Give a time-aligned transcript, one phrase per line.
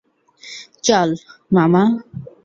[0.83, 1.09] চল,
[1.51, 1.83] মামা!